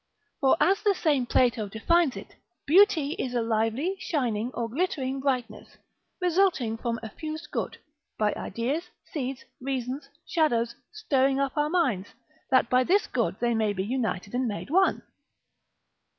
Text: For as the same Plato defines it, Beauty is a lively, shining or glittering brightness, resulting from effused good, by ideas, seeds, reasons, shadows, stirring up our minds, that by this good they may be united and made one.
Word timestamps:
For 0.39 0.57
as 0.59 0.81
the 0.81 0.95
same 0.95 1.27
Plato 1.27 1.69
defines 1.69 2.17
it, 2.17 2.33
Beauty 2.65 3.09
is 3.19 3.35
a 3.35 3.43
lively, 3.43 3.97
shining 3.99 4.49
or 4.55 4.67
glittering 4.67 5.19
brightness, 5.19 5.77
resulting 6.19 6.75
from 6.75 6.99
effused 7.03 7.51
good, 7.51 7.77
by 8.17 8.33
ideas, 8.35 8.89
seeds, 9.13 9.45
reasons, 9.61 10.09
shadows, 10.27 10.73
stirring 10.91 11.39
up 11.39 11.55
our 11.55 11.69
minds, 11.69 12.15
that 12.49 12.67
by 12.67 12.83
this 12.83 13.05
good 13.05 13.35
they 13.39 13.53
may 13.53 13.73
be 13.73 13.83
united 13.83 14.33
and 14.33 14.47
made 14.47 14.71
one. 14.71 15.03